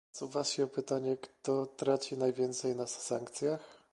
[0.13, 3.79] Nasuwa się pytanie- kto traci najwięcej na sankcjach?